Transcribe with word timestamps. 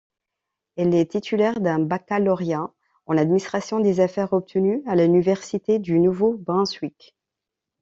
Elle 0.77 0.95
est 0.95 1.11
titulaire 1.11 1.59
d'un 1.59 1.77
baccalauréat 1.77 2.73
en 3.05 3.17
administration 3.19 3.79
des 3.79 3.99
affaires 3.99 4.33
obtenu 4.33 4.81
à 4.87 4.95
l'Université 4.95 5.77
du 5.77 5.99
Nouveau-Brunswick. 5.99 7.15